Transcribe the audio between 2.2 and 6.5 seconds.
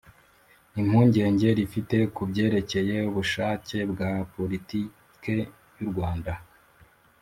byerekeye ubushake bwa politike y'u rwanda